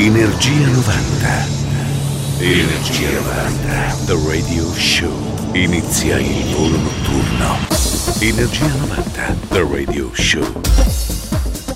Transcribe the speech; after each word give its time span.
Energia 0.00 0.68
90. 0.68 1.46
Energia 2.38 3.10
90. 3.10 3.96
The 4.06 4.16
Radio 4.28 4.72
Show. 4.72 5.10
Inizia 5.54 6.18
il 6.20 6.54
volo 6.54 6.76
notturno. 6.76 7.58
Energia 8.20 8.66
90. 8.66 9.36
The 9.48 9.66
Radio 9.68 10.08
Show. 10.14 10.60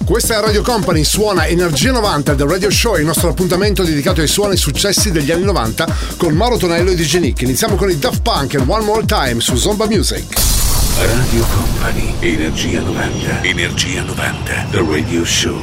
Questa 0.05 0.39
è 0.39 0.41
Radio 0.41 0.63
Company, 0.63 1.03
suona 1.03 1.49
Energia 1.49 1.91
90 1.91 2.37
The 2.37 2.47
Radio 2.47 2.71
Show, 2.71 2.97
il 2.97 3.05
nostro 3.07 3.29
appuntamento 3.29 3.83
dedicato 3.83 4.21
ai 4.21 4.29
suoni 4.29 4.55
e 4.55 4.57
successi 4.57 5.11
degli 5.11 5.33
anni 5.33 5.43
90 5.43 5.93
con 6.17 6.33
Mauro 6.33 6.57
Tonello 6.59 6.93
e 6.93 6.95
DJ 6.95 7.17
Nick. 7.17 7.43
Iniziamo 7.43 7.75
con 7.75 7.91
i 7.91 7.99
Daft 7.99 8.23
Punk 8.23 8.55
e 8.55 8.59
One 8.65 8.85
More 8.85 9.05
Time 9.05 9.41
su 9.41 9.57
Zomba 9.57 9.87
Music. 9.87 10.27
Radio 10.97 11.45
Company, 11.53 12.15
Energia 12.21 12.83
90, 12.83 13.43
Energia 13.43 14.03
90, 14.03 14.67
The 14.71 14.85
Radio 14.89 15.25
Show. 15.25 15.61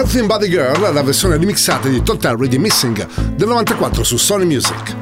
Healthy 0.00 0.26
Body 0.26 0.48
Girl, 0.48 0.92
la 0.92 1.02
versione 1.02 1.36
remixata 1.36 1.88
di 1.88 2.02
Total 2.02 2.36
Ready 2.36 2.58
Missing 2.58 3.34
del 3.34 3.48
94 3.48 4.02
su 4.02 4.16
Sony 4.16 4.44
Music. 4.44 4.99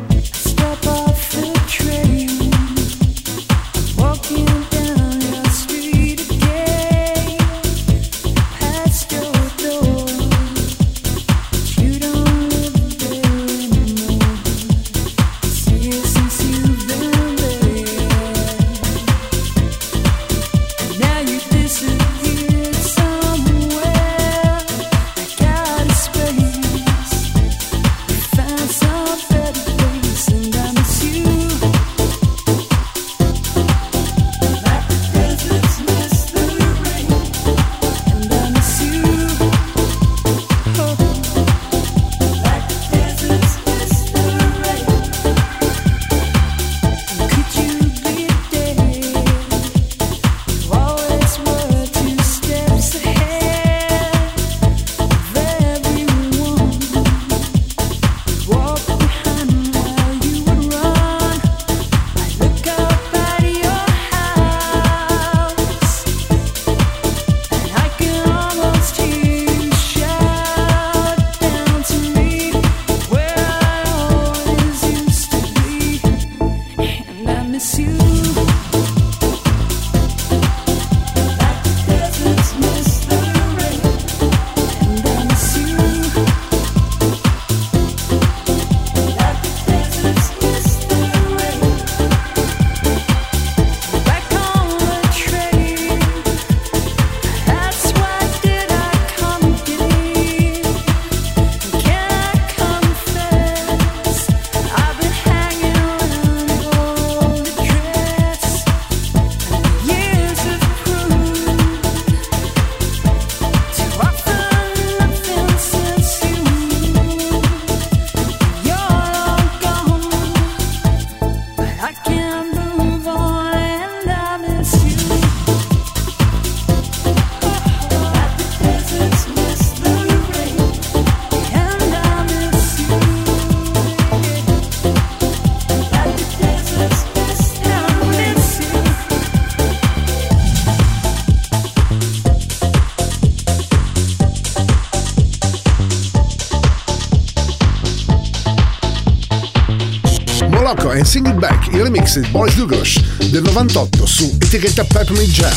remix 152.09 152.19
di 152.19 152.29
Boris 152.31 152.55
Dugosh 152.55 153.01
del 153.29 153.43
98 153.43 154.07
su 154.07 154.37
etichetta 154.41 154.85
Peppermint 154.85 155.31
Jam. 155.31 155.53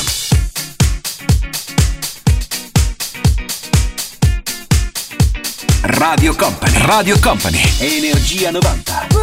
Radio 5.81 6.35
Company, 6.35 6.85
Radio 6.85 7.17
Company, 7.19 7.61
Energia 7.79 8.51
90. 8.51 9.20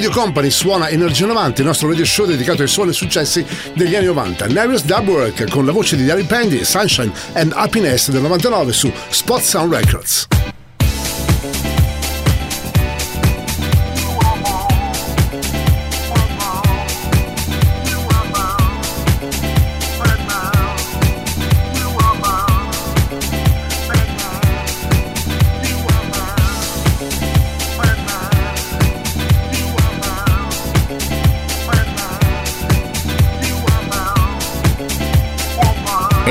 Radio 0.00 0.18
Company 0.18 0.48
suona 0.48 0.88
Energia 0.88 1.26
90, 1.26 1.60
il 1.60 1.66
nostro 1.66 1.86
radio 1.86 2.06
show 2.06 2.24
dedicato 2.24 2.62
ai 2.62 2.68
suoni 2.68 2.90
successi 2.94 3.44
degli 3.74 3.94
anni 3.94 4.06
90. 4.06 4.46
Nervous 4.46 4.82
Dub 4.84 5.06
Work 5.06 5.50
con 5.50 5.66
la 5.66 5.72
voce 5.72 5.94
di 5.94 6.06
Larry 6.06 6.24
Pandy, 6.24 6.64
Sunshine 6.64 7.12
and 7.34 7.52
Happiness 7.54 8.08
del 8.08 8.22
99 8.22 8.72
su 8.72 8.90
Spot 9.10 9.42
Sound 9.42 9.74
Records. 9.74 10.29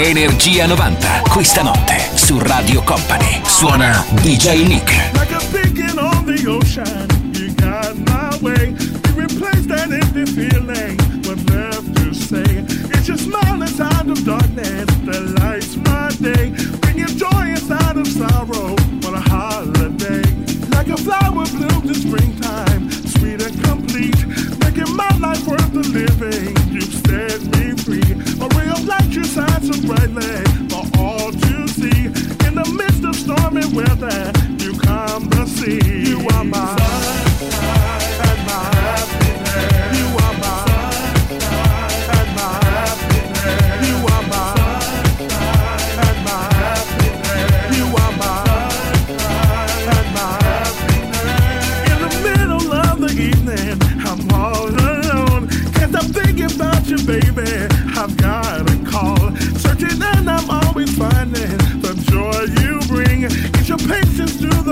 Energia 0.10 0.66
90, 0.66 1.22
questa 1.30 1.62
notte 1.62 2.00
su 2.16 2.40
Radio 2.40 2.82
Company. 2.82 3.42
Suona 3.44 4.04
DJ 4.22 4.66
Nick. 4.66 4.92
Like 5.14 5.32
a 5.32 5.40
beacon 5.52 6.00
on 6.00 6.26
the 6.26 6.48
ocean, 6.48 7.06
you 7.36 7.54
got 7.54 7.94
my 8.08 8.36
way. 8.42 8.74
You 8.80 9.14
replace 9.14 9.68
that 9.68 9.92
empty 9.92 10.26
feeling 10.26 10.98
with 11.28 11.48
love 11.52 11.84
to 11.94 12.12
say. 12.12 12.66
It's 12.92 13.08
your 13.08 13.20
smile 13.20 13.62
inside 13.62 14.10
of 14.10 14.24
darkness, 14.24 14.86
the 15.06 15.20
light. 15.36 15.39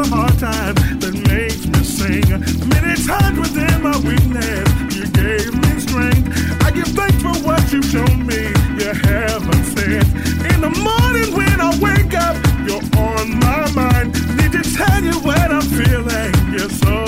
hard 0.09 0.37
times 0.39 0.79
that 0.99 1.13
makes 1.27 1.67
me 1.67 1.81
sing. 1.83 2.27
Many 2.69 2.95
times 3.03 3.39
within 3.39 3.81
my 3.81 3.97
weakness, 3.99 4.67
you 4.95 5.05
gave 5.11 5.53
me 5.53 5.79
strength. 5.79 6.27
I 6.63 6.71
give 6.71 6.87
thanks 6.87 7.21
for 7.21 7.35
what 7.45 7.61
you've 7.71 7.85
shown 7.85 8.25
me. 8.25 8.47
You 8.79 8.93
haven't 8.93 9.65
said. 9.75 10.05
In 10.51 10.61
the 10.61 10.73
morning 10.83 11.35
when 11.35 11.59
I 11.59 11.71
wake 11.79 12.13
up, 12.15 12.35
you're 12.65 12.83
on 12.99 13.39
my 13.39 13.69
mind. 13.71 14.13
Need 14.37 14.53
to 14.53 14.63
tell 14.75 15.03
you 15.03 15.17
what 15.19 15.51
I'm 15.51 15.61
feeling. 15.61 16.31
You're 16.53 16.69
so 16.69 17.06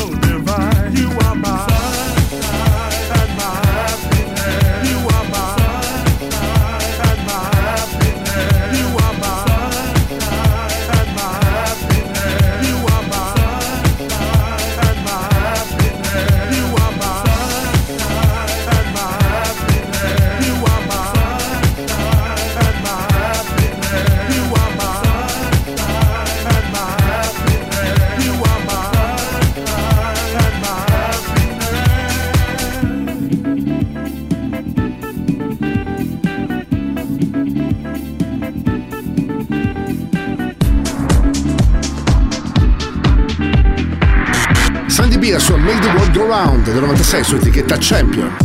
del 46.80 46.88
96 46.88 47.24
su 47.26 47.36
etichetta 47.36 47.78
Champion. 47.78 48.38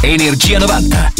Energia 0.00 0.58
90. 0.58 1.17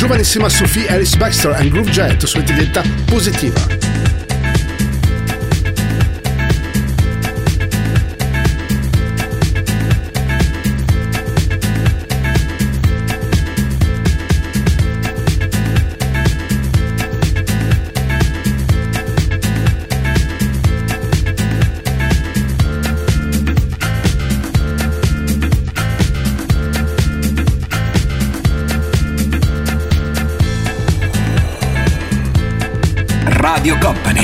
Giovanissima 0.00 0.48
Sophie 0.48 0.88
Alice 0.88 1.14
Baxter 1.18 1.52
and 1.52 1.68
Groove 1.68 1.90
Jet 1.90 2.24
su 2.24 2.38
etichetta 2.38 2.82
positiva. 3.04 3.79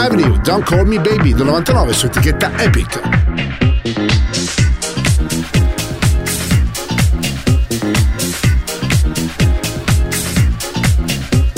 Avenue, 0.00 0.40
Don't 0.42 0.64
Call 0.64 0.86
Me 0.86 0.98
Baby 0.98 1.34
del 1.34 1.44
99 1.44 1.92
su 1.92 2.06
etichetta 2.06 2.50
Epic. 2.56 3.00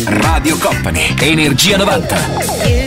Radio 0.05 0.59
Company, 0.59 1.15
Energia 1.21 1.77
90. 1.77 2.82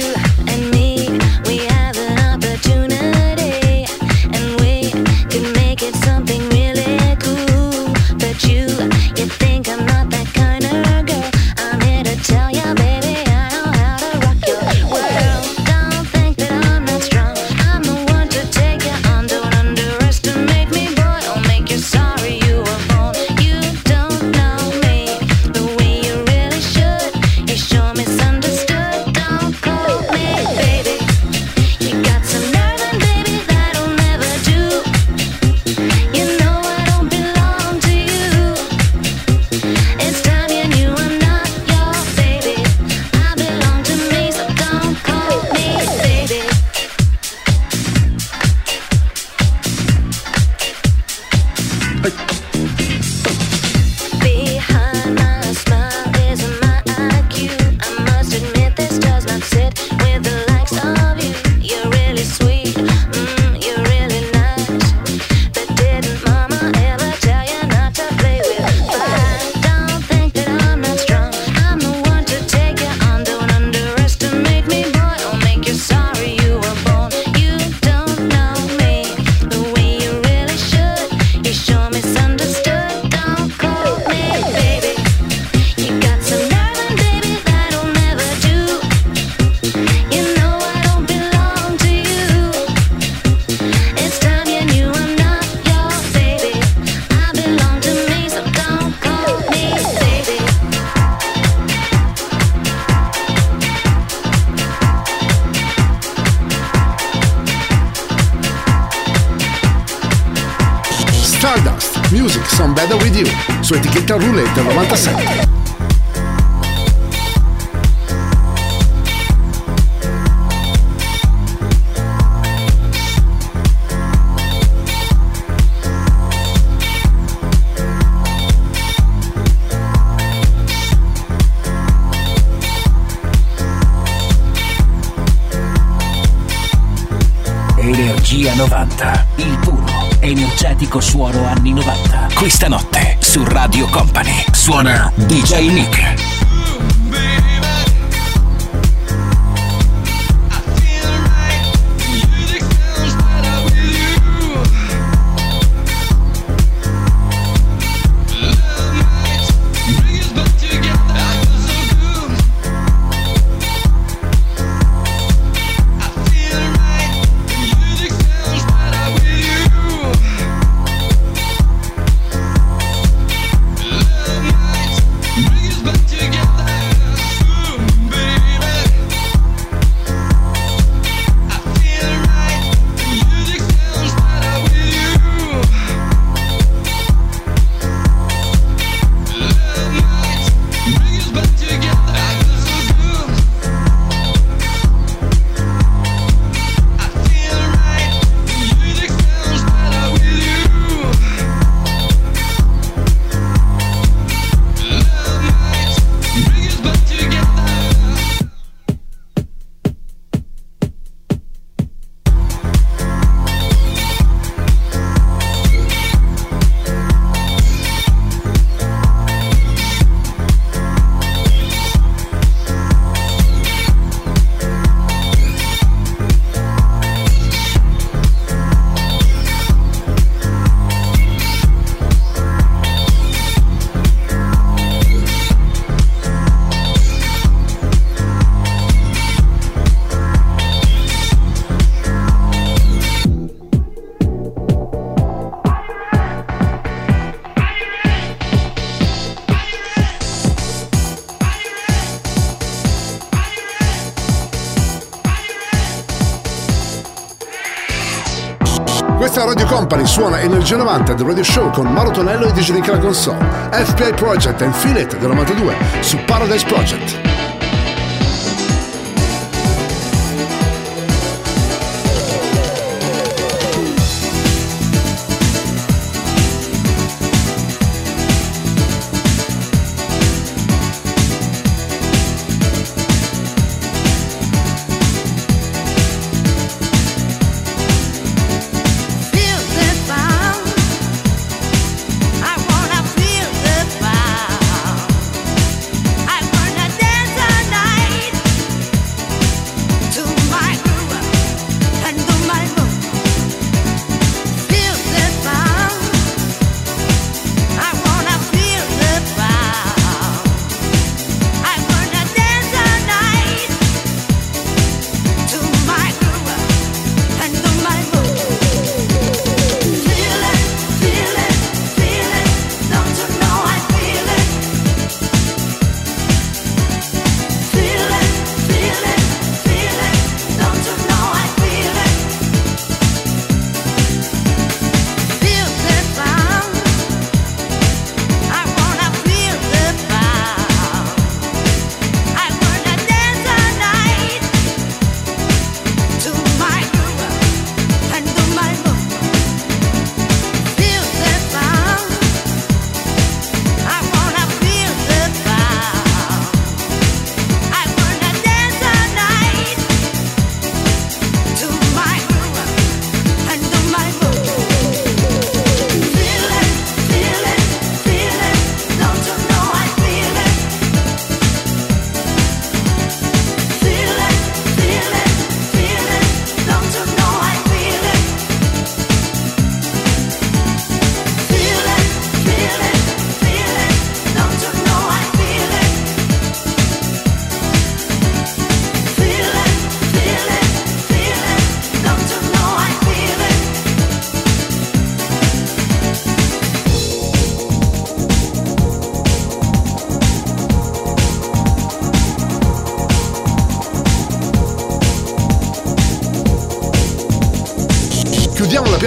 Company 259.96 260.08
suona 260.08 260.42
Energia 260.42 260.76
90 260.76 261.14
del 261.14 261.26
Radio 261.26 261.44
Show 261.44 261.72
con 261.72 261.86
Mauro 261.88 262.12
Tonello 262.12 262.48
e 262.48 262.52
DJ 262.52 262.72
Nicola 262.72 262.98
Console. 262.98 263.38
FPI 263.72 264.14
Project 264.14 264.62
and 264.62 264.74
It 264.98 265.18
del 265.18 265.30
92 265.30 265.76
su 266.02 266.18
Paradise 266.26 266.66
Project. 266.66 267.25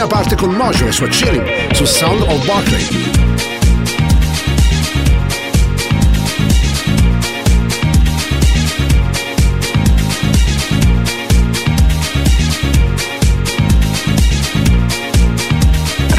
parte 0.09 0.37
con 0.37 0.55
Mojo 0.55 0.87
e 0.87 0.93
sua 0.93 1.09
Chilling 1.09 1.73
su 1.73 1.85
Sound 1.85 2.23
of 2.23 2.45
Barclay. 2.47 2.87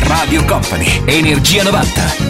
Radio 0.08 0.46
Company, 0.46 1.02
Energia 1.06 1.64
90. 1.64 2.29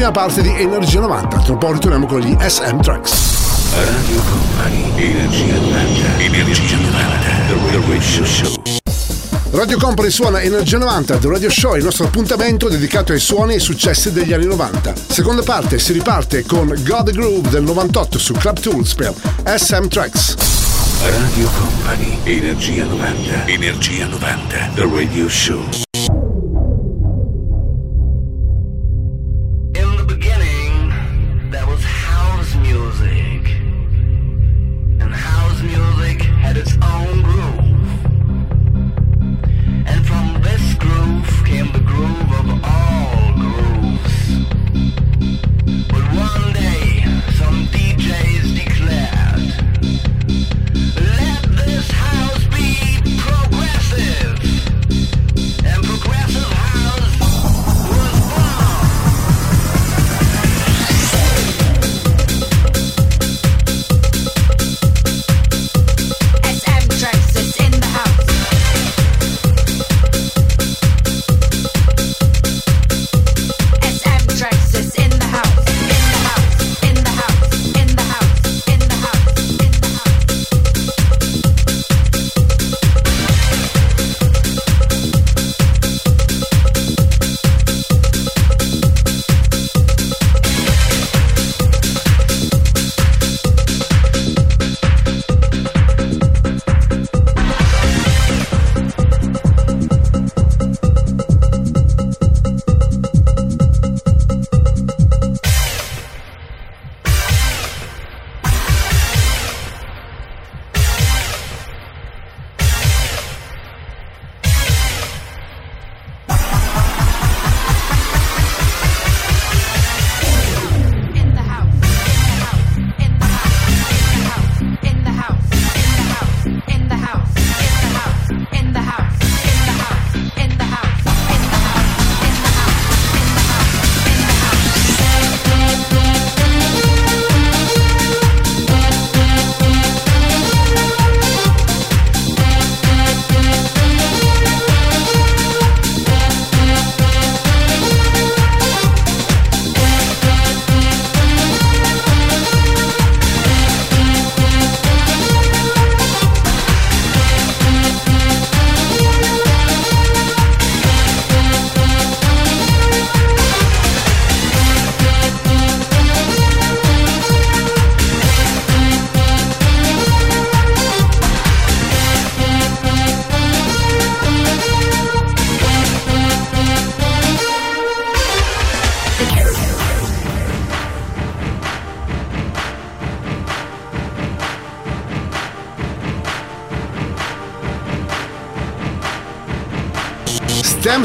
prima 0.00 0.12
parte 0.12 0.40
di 0.40 0.48
Energia 0.48 0.98
90. 1.00 1.36
Tra 1.40 1.52
un 1.52 1.58
po' 1.58 1.72
ritorniamo 1.72 2.06
con 2.06 2.20
gli 2.20 2.34
SM 2.40 2.80
Tracks. 2.80 3.74
Radio 3.74 4.22
Company, 4.22 4.92
Energia 4.96 5.54
90, 5.56 6.18
Energia 6.22 6.76
90, 6.78 7.28
The 7.48 7.80
Radio 7.86 8.24
Show. 8.24 8.62
Radio 9.50 9.76
Company 9.76 10.10
suona 10.10 10.40
Energia 10.40 10.78
90 10.78 11.18
The 11.18 11.28
Radio 11.28 11.50
Show, 11.50 11.74
il 11.76 11.84
nostro 11.84 12.06
appuntamento 12.06 12.70
dedicato 12.70 13.12
ai 13.12 13.18
suoni 13.18 13.56
e 13.56 13.58
successi 13.58 14.10
degli 14.10 14.32
anni 14.32 14.46
90. 14.46 14.94
Seconda 15.08 15.42
parte 15.42 15.78
si 15.78 15.92
riparte 15.92 16.46
con 16.46 16.68
God 16.82 17.10
Groove 17.10 17.50
del 17.50 17.64
98 17.64 18.18
su 18.18 18.32
Club 18.32 18.58
Tools 18.58 18.94
per 18.94 19.12
SM 19.44 19.86
Tracks. 19.88 20.34
Radio 21.02 21.50
Company, 21.58 22.16
Energia 22.24 22.84
90, 22.84 23.46
Energia 23.48 24.06
90, 24.06 24.70
The 24.76 24.90
Radio 24.90 25.28
Show. 25.28 25.60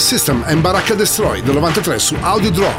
System 0.05 0.43
and 0.45 0.61
Baracca 0.61 0.93
Destroy 0.93 1.41
del 1.41 1.55
93 1.55 2.03
su 2.03 2.15
Audio 2.17 2.51
Draw. 2.51 2.71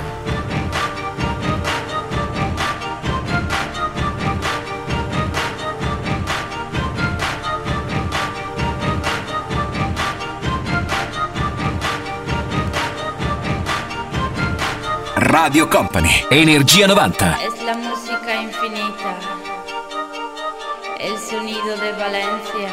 Radio 15.16 15.68
Company, 15.68 16.08
Energia 16.30 16.86
90. 16.86 17.38
Es 17.42 17.60
la 17.64 17.74
música 17.74 18.40
infinita, 18.40 19.16
el 21.00 21.18
sonido 21.18 21.76
de 21.76 21.92
Valencia. 21.92 22.72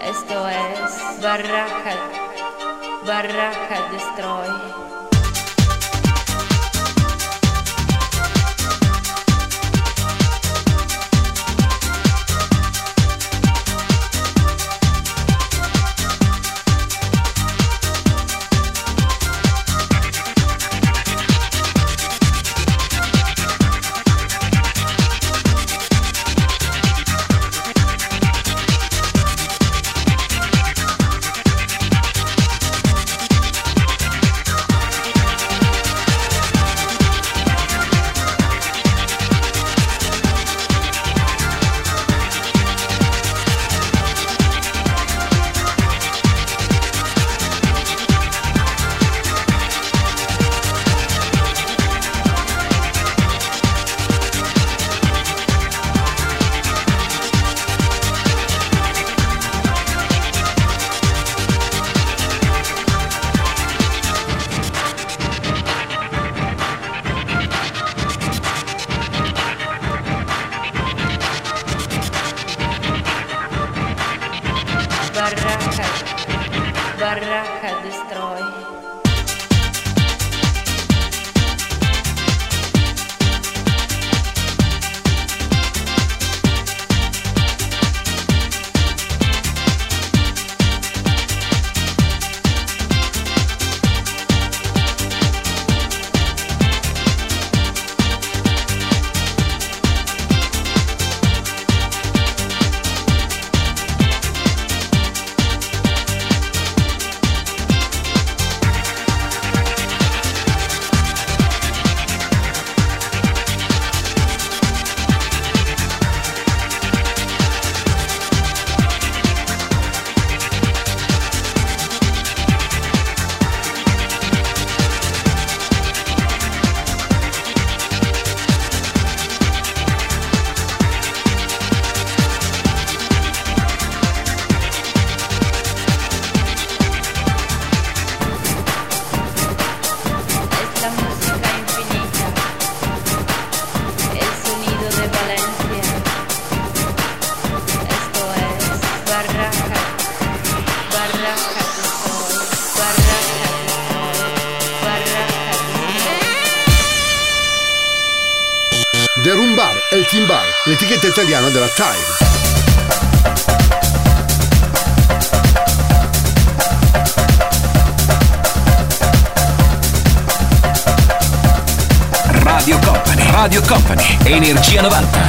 Esto 0.00 0.48
es 0.48 1.20
Barraca, 1.20 2.25
Barraca 3.06 3.88
Destroy. 3.92 4.95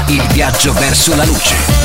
Il 0.10 0.26
viaggio 0.32 0.74
verso 0.74 1.16
la 1.16 1.26
luce. 1.26 1.77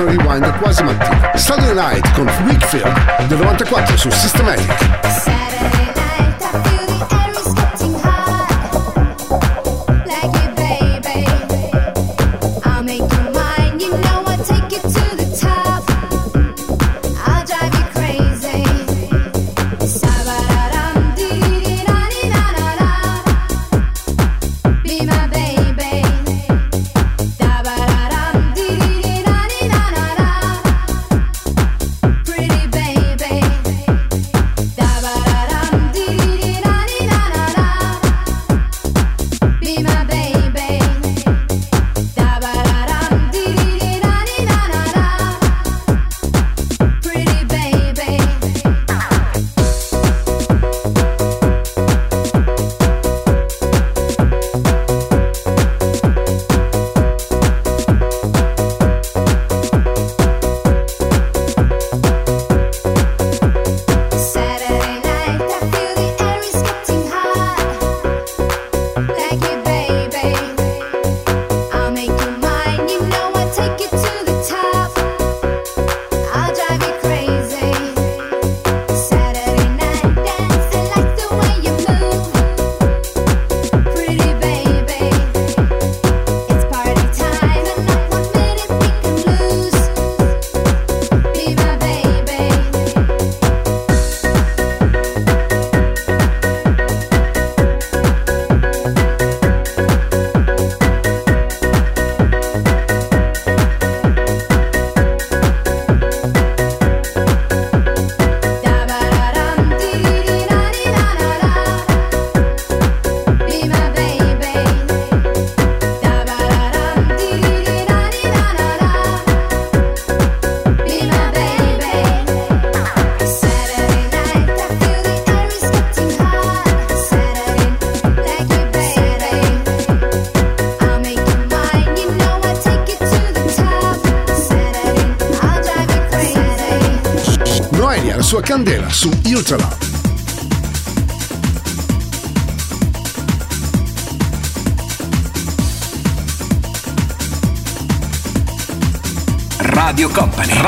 Rewind 0.00 0.50
quasi 0.58 0.82
mattina. 0.82 1.32
Saturday 1.34 1.74
Night 1.74 2.12
con 2.12 2.26
Wickfield 2.46 3.26
del 3.28 3.38
94 3.38 3.96
su 3.96 4.10
Systematic. 4.10 4.81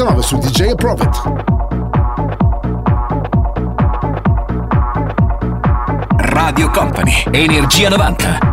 89 0.00 0.22
su 0.22 0.38
DJ 0.38 0.74
Profit. 0.76 1.22
Radio 6.16 6.70
Company, 6.70 7.22
Energia 7.30 7.90
90. 7.90 8.49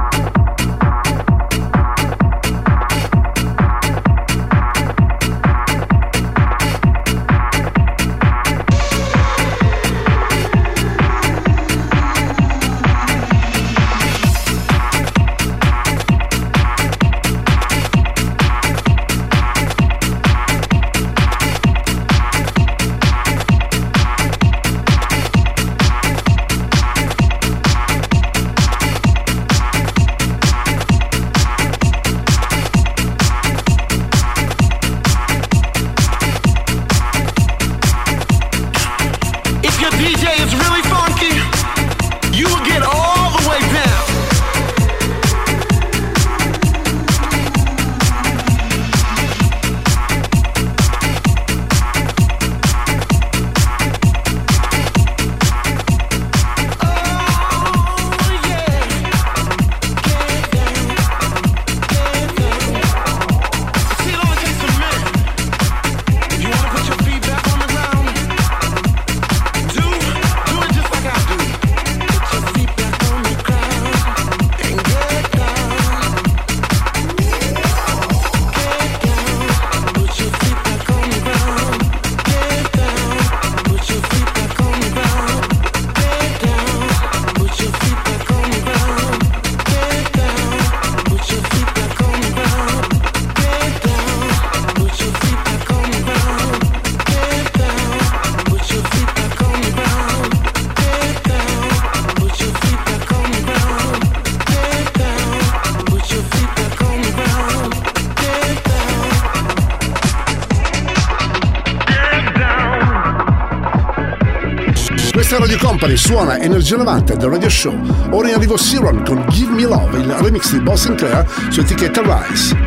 Suona 115.97 116.37
Energia 116.37 116.77
90 116.77 117.15
del 117.15 117.29
Radio 117.29 117.49
Show. 117.49 117.73
Ora 118.11 118.29
in 118.29 118.35
arrivo 118.35 118.55
Siron 118.55 119.03
con 119.03 119.25
Give 119.29 119.51
Me 119.51 119.63
Love, 119.63 119.99
il 119.99 120.13
remix 120.13 120.51
di 120.51 120.59
Boss 120.59 120.85
Sinclair 120.85 121.25
su 121.49 121.59
etichetta 121.61 122.01
Rise. 122.01 122.66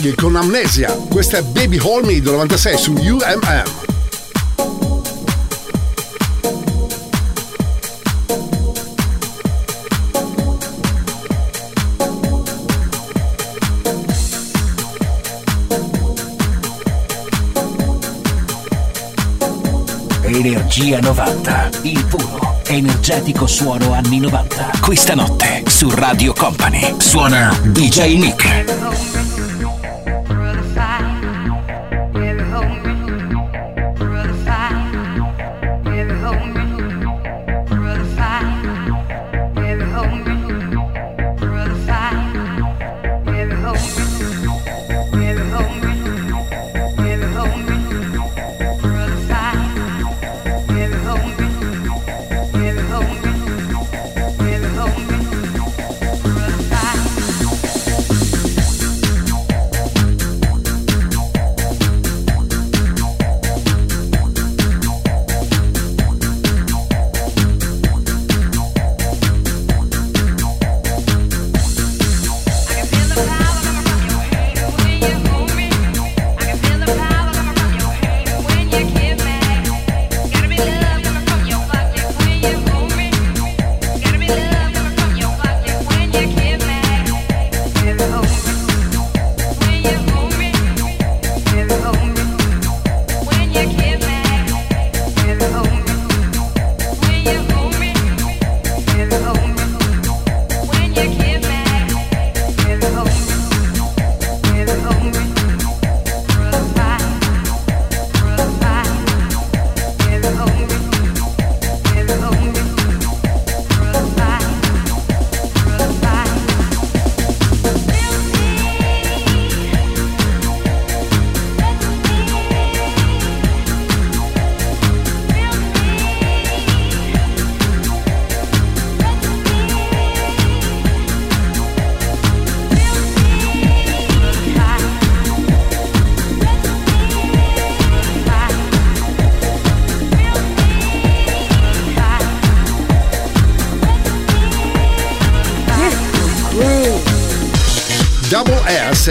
I 0.00 0.02
reggae 0.02 0.14
con 0.14 0.36
Amnesia. 0.36 0.90
Questa 1.08 1.38
è 1.38 1.42
Baby 1.42 1.78
Hold 1.78 2.06
Me 2.06 2.20
del 2.20 2.32
96 2.32 2.78
su 2.78 2.92
UMM. 2.92 3.88
Energia 20.22 21.00
90, 21.00 21.70
il 21.82 22.04
puro, 22.06 22.60
energetico 22.66 23.46
suono 23.46 23.92
anni 23.92 24.20
90. 24.20 24.70
Questa 24.80 25.14
notte 25.14 25.64
su 25.66 25.90
Radio 25.90 26.32
Company 26.32 26.94
suona 26.98 27.54
DJ 27.62 28.16
Nick. 28.16 28.39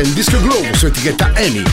In 0.02 0.14
Disco 0.14 0.40
Glow 0.42 0.74
su 0.74 0.86
etichetta 0.86 1.34
EMI. 1.36 1.64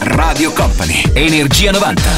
Radio 0.00 0.52
Company, 0.52 1.02
Energia 1.14 1.70
90. 1.70 2.15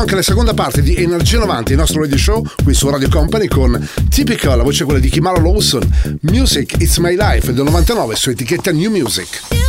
Anche 0.00 0.14
la 0.14 0.22
seconda 0.22 0.54
parte 0.54 0.80
di 0.80 0.94
Energia 0.94 1.38
90, 1.40 1.72
il 1.72 1.76
nostro 1.76 2.00
radio 2.00 2.16
show 2.16 2.42
qui 2.64 2.72
su 2.72 2.88
Radio 2.88 3.10
Company 3.10 3.48
con 3.48 3.86
Typical, 4.08 4.56
la 4.56 4.62
voce 4.62 4.84
quella 4.84 4.98
di 4.98 5.10
Kimara 5.10 5.38
Lawson, 5.38 5.86
Music 6.22 6.76
It's 6.78 6.96
My 6.96 7.14
Life 7.16 7.52
del 7.52 7.64
99 7.64 8.16
su 8.16 8.30
etichetta 8.30 8.72
New 8.72 8.90
Music. 8.90 9.59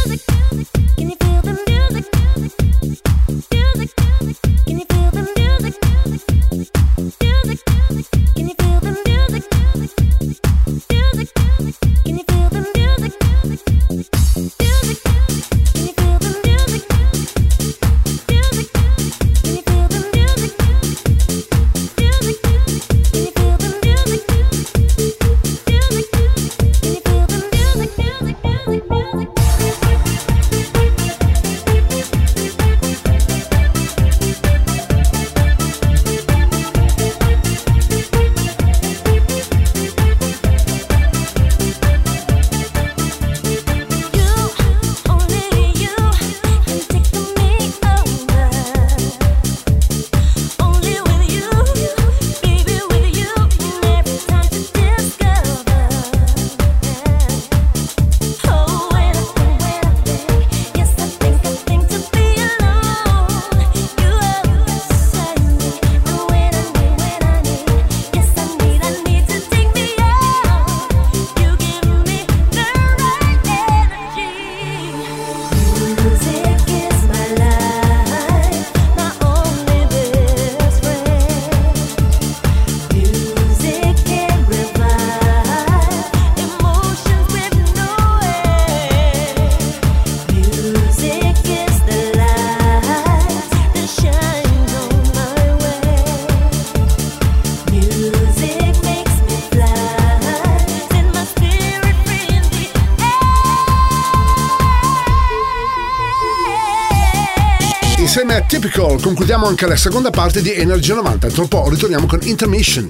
Concludiamo 109.11 109.45
anche 109.45 109.67
la 109.67 109.75
seconda 109.75 110.09
parte 110.09 110.41
di 110.41 110.53
Energia 110.53 110.93
90. 110.93 111.27
Tra 111.27 111.41
un 111.41 111.49
po' 111.49 111.67
ritorniamo 111.67 112.05
con 112.05 112.19
Intermission. 112.23 112.87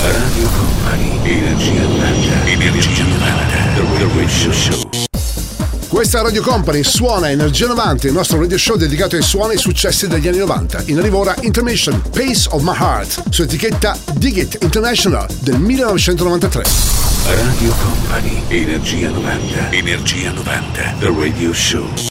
Radio 0.00 0.48
Company, 0.56 1.20
Energia 1.22 1.82
90, 1.82 2.46
Energia 2.46 3.04
90, 3.04 3.44
The 3.74 4.08
Radio 4.16 4.52
Show. 4.52 4.90
Questa 5.86 6.20
è 6.20 6.22
Radio 6.22 6.40
Company, 6.40 6.82
suona 6.82 7.30
Energia 7.30 7.66
90, 7.66 8.06
il 8.06 8.14
nostro 8.14 8.40
radio 8.40 8.56
show 8.56 8.76
dedicato 8.76 9.16
ai 9.16 9.22
suoni 9.22 9.54
e 9.54 9.58
successi 9.58 10.08
degli 10.08 10.28
anni 10.28 10.38
90. 10.38 10.84
In 10.86 10.98
arrivo 10.98 11.18
ora 11.18 11.34
Intermission, 11.42 12.00
Pace 12.10 12.48
of 12.48 12.62
My 12.62 12.74
Heart, 12.74 13.24
su 13.28 13.42
etichetta 13.42 13.98
Dig 14.14 14.36
It 14.36 14.58
International 14.62 15.26
del 15.40 15.58
1993. 15.58 16.62
Radio 17.26 17.74
Company, 17.82 18.42
Energia 18.48 19.10
90, 19.10 19.72
Energia 19.72 20.30
90, 20.30 20.94
The 21.00 21.14
Radio 21.14 21.52
Show. 21.52 22.09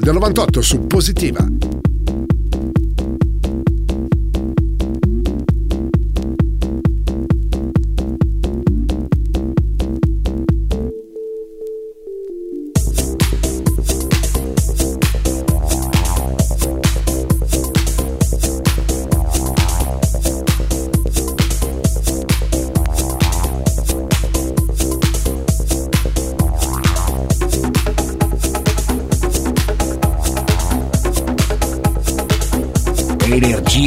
Del 0.00 0.14
98 0.14 0.62
su 0.62 0.88
Positiva. 0.88 1.46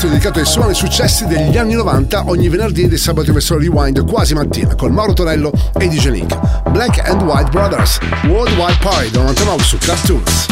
Spazio 0.00 0.08
dedicato 0.08 0.38
ai 0.38 0.46
suoni 0.46 0.74
successi 0.74 1.26
degli 1.26 1.58
anni 1.58 1.74
90 1.74 2.24
ogni 2.28 2.48
venerdì 2.48 2.88
di 2.88 2.96
sabato 2.96 3.34
verso 3.34 3.58
Rewind 3.58 4.06
quasi 4.06 4.32
mattina 4.32 4.74
con 4.74 4.92
Mauro 4.92 5.12
Torello 5.12 5.52
e 5.78 5.88
DJ 5.88 6.08
Nick. 6.08 6.70
Black 6.70 7.06
and 7.06 7.20
White 7.22 7.50
Brothers, 7.50 7.98
Worldwide 8.24 8.78
Party 8.80 9.10
del 9.10 9.20
99 9.20 9.62
su 9.62 9.76
Cartoons. 9.78 10.49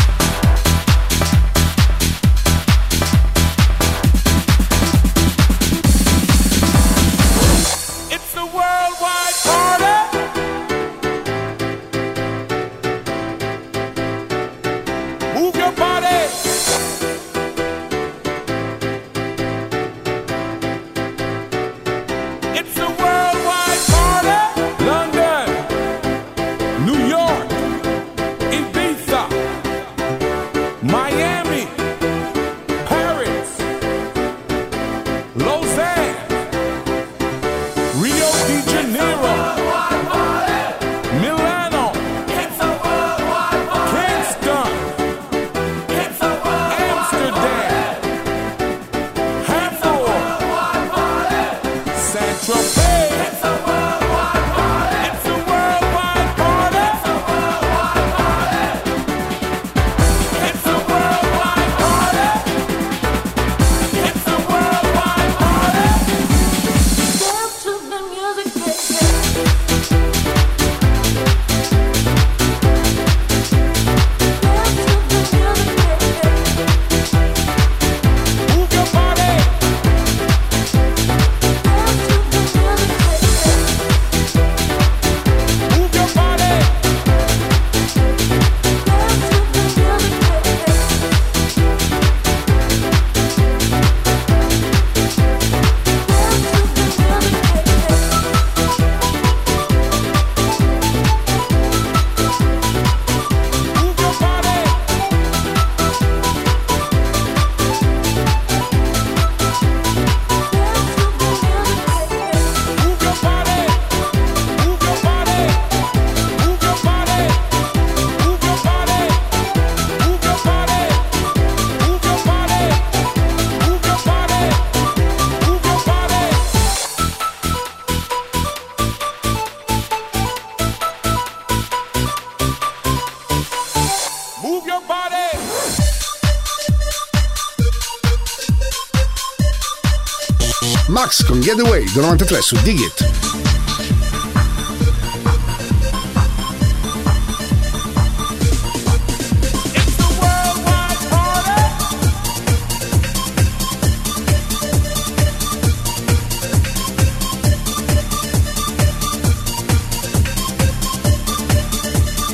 Get 141.40 141.60
Away 141.60 141.84
del 141.92 142.02
93 142.02 142.40
su 142.42 142.56
Dig. 142.62 142.80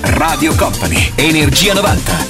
Radio 0.03 0.55
Company, 0.57 1.13
Energia 1.17 1.75
90. 1.75 2.24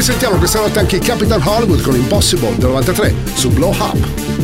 Risentiamo 0.00 0.38
questa 0.38 0.60
notte 0.60 0.78
anche 0.78 0.96
i 0.96 0.98
Capital 0.98 1.42
Hollywood 1.44 1.82
con 1.82 1.94
Impossible 1.94 2.56
del 2.56 2.70
93 2.70 3.14
su 3.34 3.50
Blow 3.50 3.74
Up. 3.74 4.39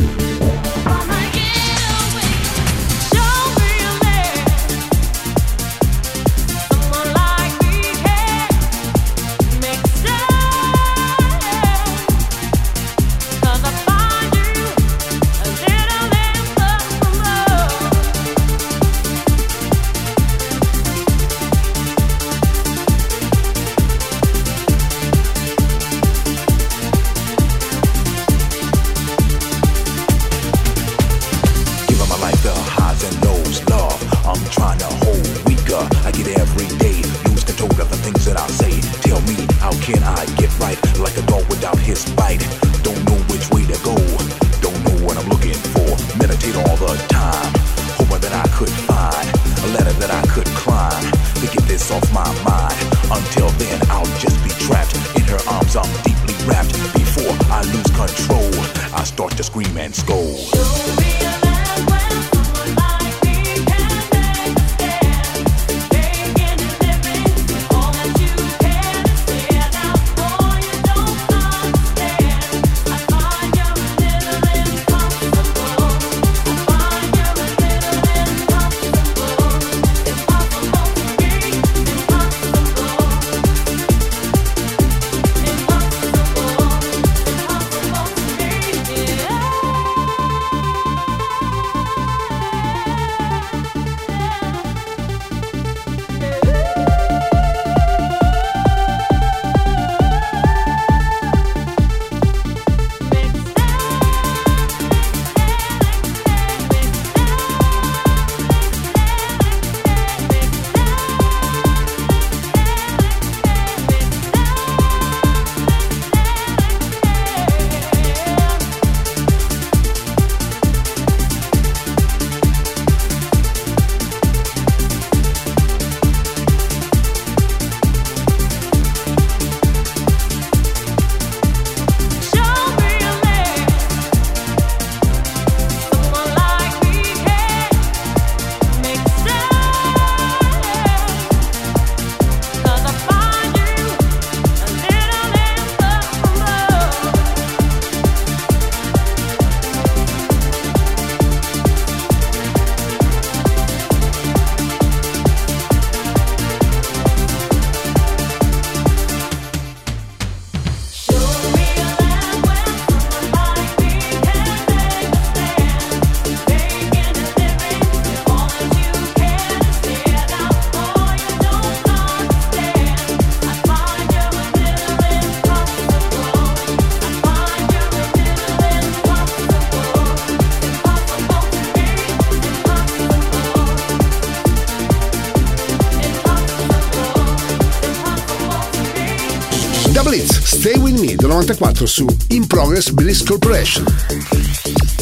Del 190.03 191.27
94 191.27 191.87
su 191.87 192.05
In 192.27 192.45
Progress 192.45 192.91
Bliss 192.91 193.23
Corporation. 193.23 193.83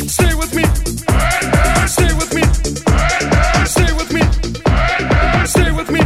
Stay 0.08 0.34
with 0.34 0.54
me. 0.54 0.64
Stay 1.86 2.14
with 2.14 2.34
me. 2.34 2.42
Stay 3.66 3.92
with 3.92 4.12
me. 4.12 4.22
Stay 5.46 5.72
with 5.72 5.90
me. 5.90 6.00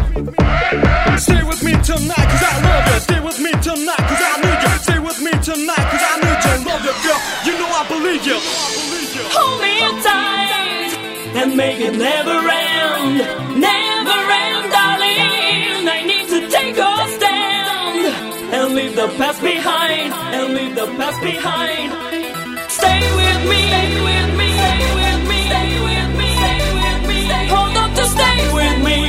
Stay 1.18 1.44
with 1.44 1.62
me 1.62 1.72
tonight 1.84 2.28
cause 2.30 2.42
I 2.42 2.62
love 2.64 2.88
you. 2.88 3.00
Stay 3.00 3.20
with 3.20 3.40
me 3.40 3.52
tonight 3.62 4.04
cause 4.08 4.22
I 4.22 4.42
need 4.42 4.62
you. 4.64 4.80
Stay 4.80 5.00
with 5.00 5.22
me 5.22 5.32
tonight 5.44 5.86
cause 5.92 6.04
I 6.04 6.16
need 6.24 6.40
you. 6.46 6.66
Love 6.66 6.84
you, 6.84 6.96
girl. 7.04 7.22
You 7.46 7.54
know 7.60 7.70
I 7.70 7.86
believe 7.88 8.26
you. 8.26 8.40
Hold 9.36 9.62
me 9.62 10.02
tight 10.02 10.98
and 11.36 11.56
make 11.56 11.80
it 11.80 11.96
never 11.96 12.50
end. 12.50 13.62
Never 13.62 13.79
the 19.00 19.08
past 19.16 19.42
behind 19.42 20.12
and 20.36 20.54
leave 20.56 20.76
the 20.76 20.86
past 21.00 21.22
behind. 21.22 21.90
Stay 22.70 23.00
with 23.20 23.42
me, 23.50 23.60
stay 23.72 23.92
with 24.08 24.30
me, 24.40 24.48
stay 24.60 24.80
with 25.00 25.22
me, 25.30 25.40
stay 25.48 25.72
with 25.88 26.10
me, 26.20 26.28
stay 26.40 26.60
with 26.80 27.02
me. 27.08 27.20
Hold 27.48 27.78
on 27.78 27.90
to 27.96 28.06
stay 28.16 28.40
with 28.58 28.78
me, 28.84 29.09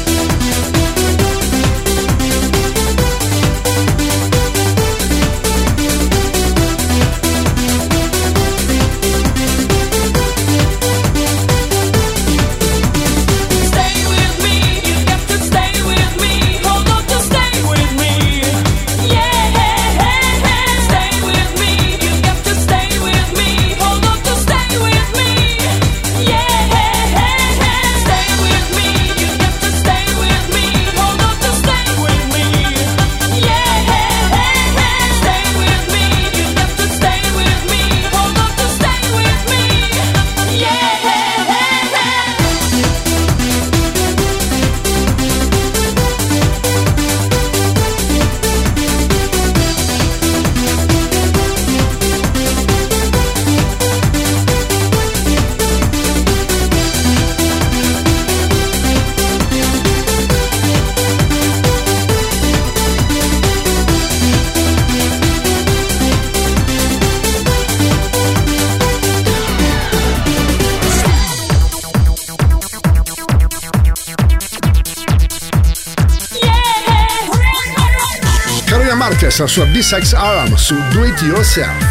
essa 79.31 79.43
é 79.43 79.45
sua 79.47 79.65
B-Sex 79.67 80.13
o 80.71 80.75
Do 80.91 81.05
It 81.05 81.25
Yourself. 81.25 81.90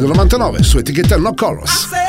del 0.00 0.64
su 0.64 0.78
etichetta 0.78 1.18
No 1.18 1.34
Colors. 1.34 1.99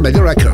medio 0.00 0.22
record. 0.22 0.53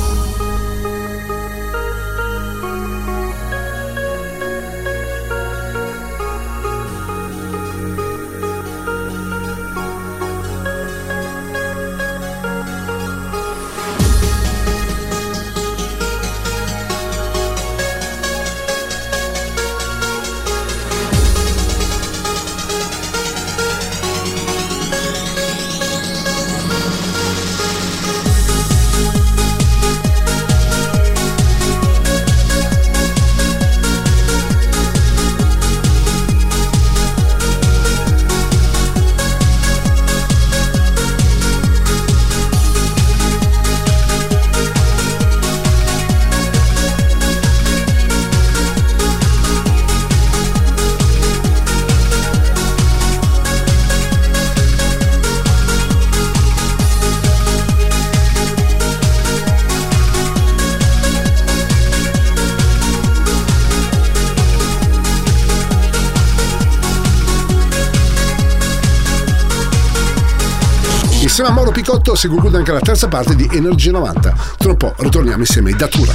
Picotto 72.11 72.15
si 72.15 72.27
conclude 72.27 72.57
anche 72.57 72.71
la 72.73 72.79
terza 72.79 73.07
parte 73.07 73.35
di 73.35 73.47
Energia 73.53 73.91
90. 73.91 74.35
Tra 74.57 74.69
un 74.69 74.77
po' 74.77 74.93
ritorniamo 74.97 75.39
insieme 75.39 75.69
ai 75.69 75.75
Datura. 75.77 76.13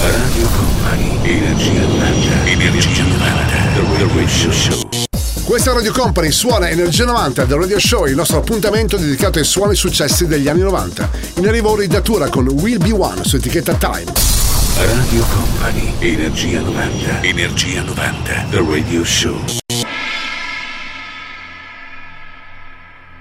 Radio 0.00 0.48
Company, 0.48 1.18
Energia 1.22 1.80
90, 1.80 2.44
Energia 2.44 3.02
90, 3.02 3.52
The 3.74 4.14
Radio 4.14 4.52
Show. 4.52 4.88
Questa 5.44 5.70
è 5.70 5.74
Radio 5.74 5.92
Company, 5.92 6.30
suona 6.30 6.68
Energia 6.68 7.04
90 7.04 7.44
del 7.46 7.58
Radio 7.58 7.78
Show, 7.78 8.06
il 8.06 8.14
nostro 8.14 8.38
appuntamento 8.38 8.96
dedicato 8.96 9.38
ai 9.38 9.44
suoni 9.44 9.74
successi 9.74 10.26
degli 10.26 10.48
anni 10.48 10.60
90. 10.60 11.08
In 11.36 11.48
arrivo 11.48 11.70
ora 11.70 11.82
i 11.82 11.86
Datura 11.86 12.28
con 12.28 12.46
Will 12.48 12.78
Be 12.78 12.92
One 12.92 13.24
su 13.24 13.36
etichetta 13.36 13.74
Time. 13.74 14.12
Radio 14.76 15.24
Company, 15.32 15.94
Energia 16.00 16.60
90, 16.60 17.22
Energia 17.22 17.82
90, 17.82 18.46
The 18.50 18.64
Radio 18.68 19.04
Show. 19.04 19.38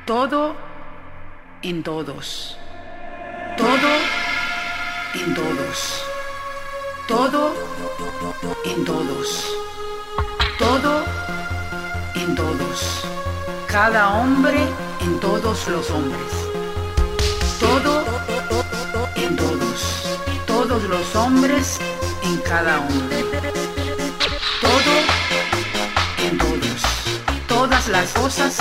Todo 0.03 0.64
en 1.69 1.81
todos. 1.81 2.55
Todo 3.57 3.91
en 5.15 5.33
todos. 5.33 6.03
Todo 7.07 7.53
en 8.65 8.85
todos. 8.85 9.45
Todo 10.59 11.03
en 12.13 12.35
todos. 12.35 13.01
Cada 13.65 14.09
hombre 14.09 14.59
en 15.01 15.19
todos 15.19 15.67
los 15.67 15.89
hombres. 15.89 16.31
Todo 17.59 18.05
en 19.15 19.35
todos. 19.35 19.79
Todos 20.45 20.83
los 20.83 21.15
hombres 21.15 21.79
en 22.21 22.37
cada 22.41 22.79
hombre. 22.79 23.25
Todo 24.61 24.93
en 26.27 26.37
todos. 26.37 26.81
Todas 27.47 27.87
las 27.87 28.13
cosas 28.13 28.59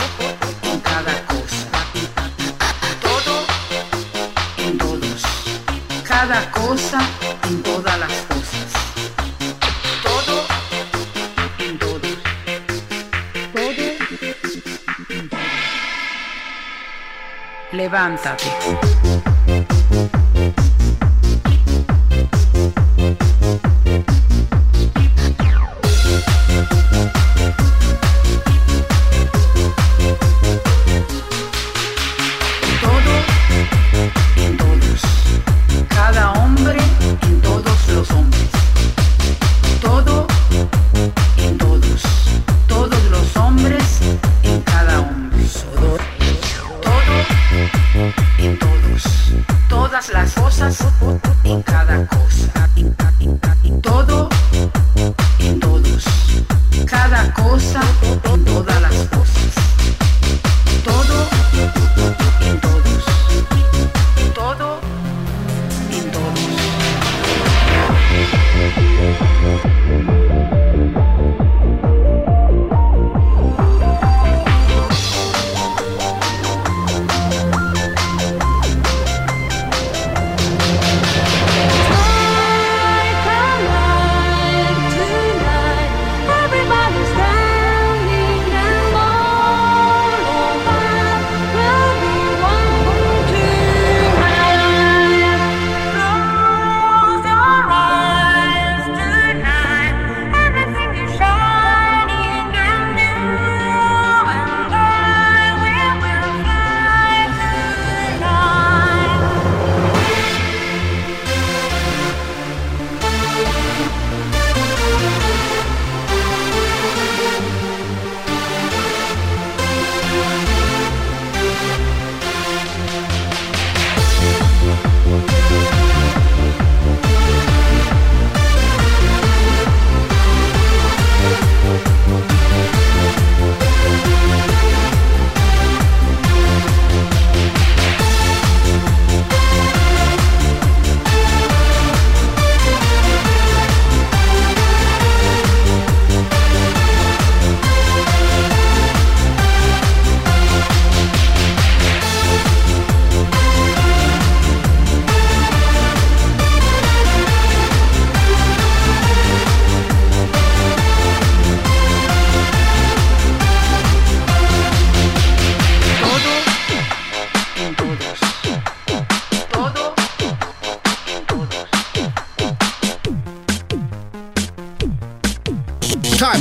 en 0.62 0.80
cada. 0.80 1.33
Cada 6.26 6.50
cosa 6.52 7.00
en 7.42 7.62
todas 7.62 7.98
las 7.98 8.10
cosas. 8.10 8.72
Todo 10.02 10.46
en 11.58 11.78
todos. 11.78 12.00
Todo 13.52 13.74
en 15.10 15.28
todos. 15.28 15.42
Levántate. 17.72 19.23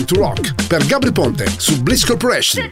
To 0.05 0.15
Rock 0.15 0.67
per 0.67 0.85
Gabri 0.85 1.11
Ponte 1.11 1.45
su 1.57 1.81
Bliss 1.81 2.05
Corporation. 2.05 2.71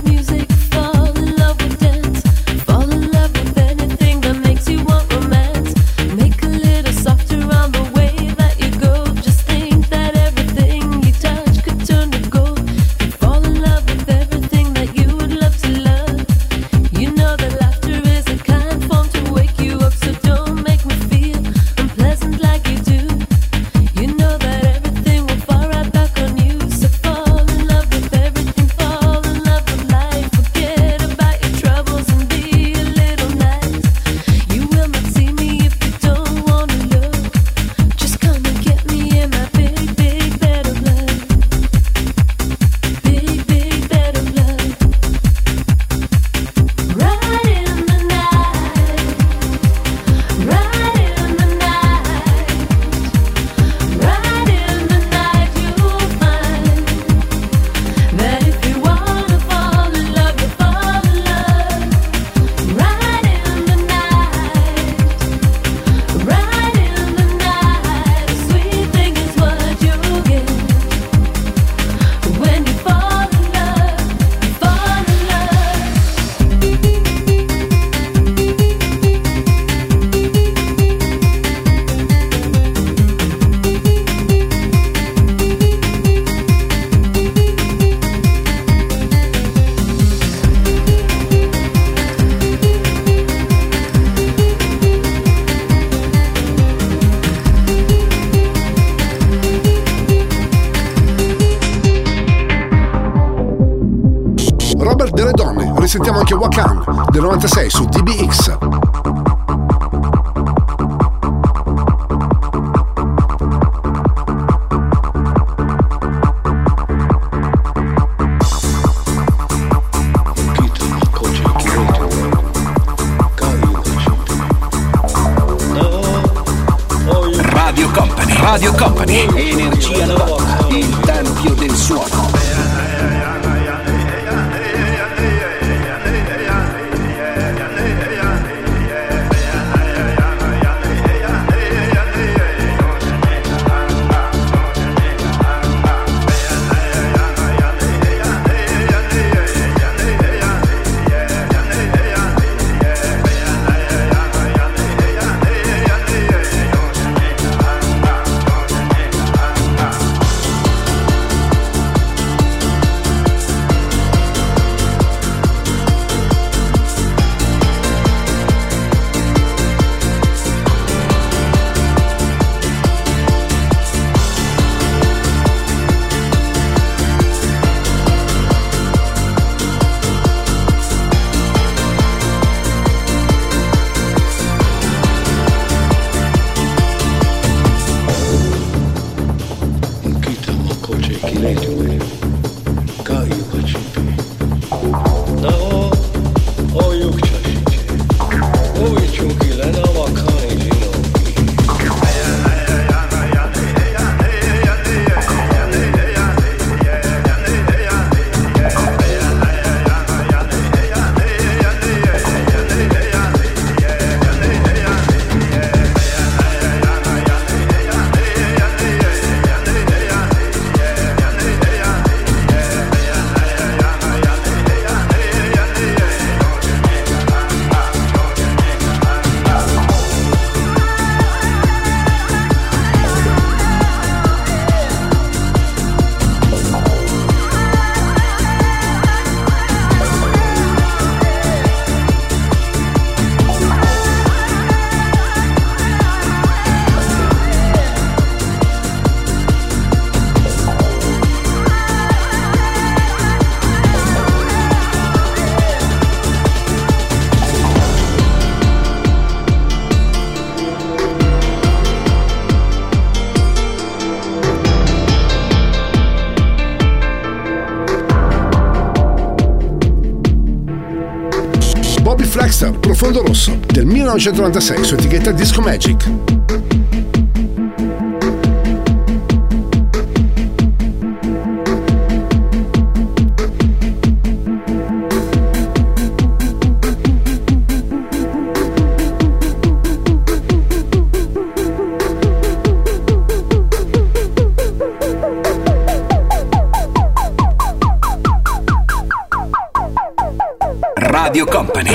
1996 274.01 274.87
su 274.87 274.95
etichetta 274.95 275.31
Disco 275.31 275.61
Magic. 275.61 276.70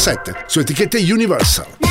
1997 0.00 0.44
su 0.46 0.60
etichette 0.60 0.98
Universal. 1.12 1.89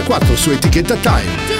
1984 0.00 0.36
su 0.36 0.52
etichetta 0.52 0.96
Time. 0.96 1.59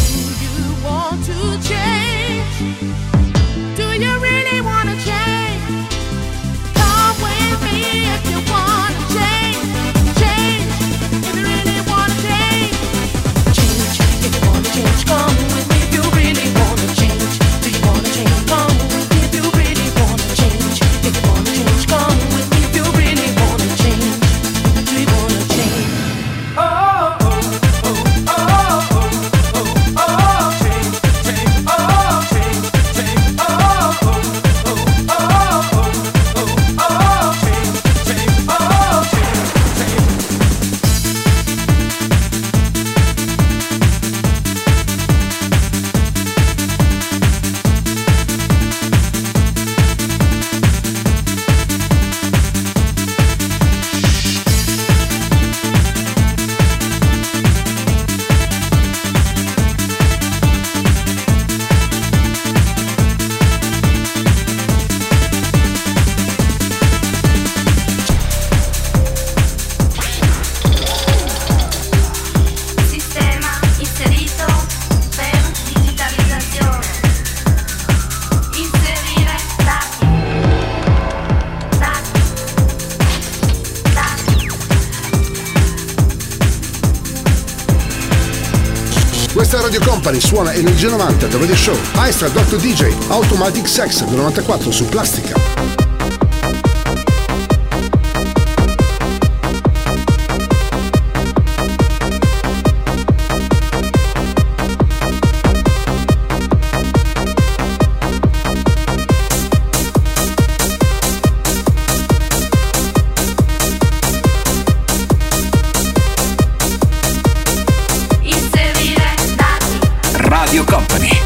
suona 90.31 90.53
Energia 90.53 90.89
90, 90.89 91.27
The 91.27 91.37
Radio 91.37 91.55
Show, 91.55 91.77
Aistra, 91.97 92.29
Dr. 92.29 92.57
DJ, 92.57 92.93
Automatic 93.09 93.67
Sex 93.67 94.05
94 94.05 94.71
su 94.71 94.85
Plastica. 94.85 95.50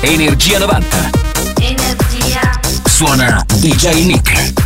Energia 0.07 0.59
90. 0.59 1.09
Energia. 1.61 2.59
Suona 2.87 3.43
DJ 3.59 4.05
Nick. 4.05 4.64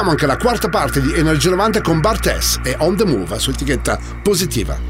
ascoltiamo 0.00 0.10
anche 0.10 0.26
la 0.26 0.36
quarta 0.36 0.68
parte 0.68 1.00
di 1.00 1.12
Energia 1.12 1.50
90 1.50 1.80
con 1.82 2.00
Bartes 2.00 2.60
e 2.62 2.74
On 2.78 2.96
The 2.96 3.04
Move 3.04 3.38
su 3.38 3.50
etichetta 3.50 3.98
positiva. 4.22 4.89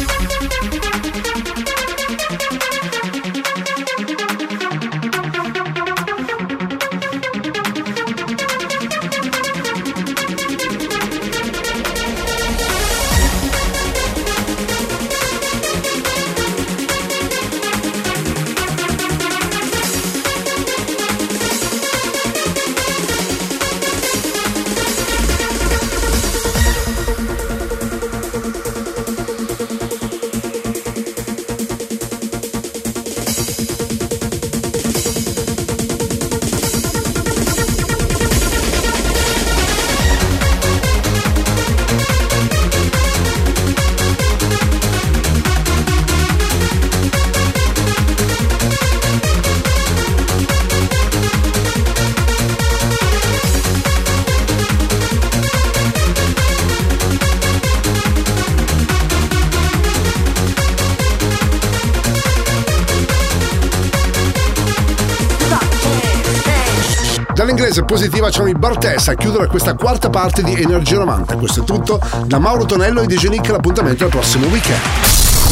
C'erano 68.31 68.49
i 68.49 68.53
Bartes 68.53 69.09
a 69.09 69.15
chiudere 69.15 69.47
questa 69.47 69.75
quarta 69.75 70.09
parte 70.09 70.41
di 70.41 70.53
Energia 70.53 70.97
90. 70.99 71.35
Questo 71.35 71.61
è 71.61 71.63
tutto. 71.65 71.99
Da 72.25 72.39
Mauro 72.39 72.63
Tonello 72.63 73.01
e 73.01 73.05
DJ 73.05 73.27
Nick 73.27 73.49
l'appuntamento 73.49 74.05
al 74.05 74.09
prossimo 74.09 74.47
weekend. 74.47 74.79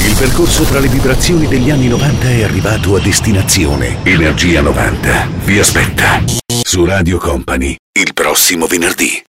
Il 0.07 0.15
percorso 0.15 0.63
tra 0.63 0.79
le 0.79 0.87
vibrazioni 0.87 1.45
degli 1.45 1.69
anni 1.69 1.89
90 1.89 2.29
è 2.29 2.43
arrivato 2.43 2.95
a 2.95 3.01
destinazione. 3.01 3.97
Energia 4.03 4.61
90 4.61 5.27
vi 5.43 5.59
aspetta 5.59 6.23
su 6.63 6.85
Radio 6.85 7.17
Company 7.17 7.75
il 7.91 8.13
prossimo 8.13 8.65
venerdì. 8.65 9.28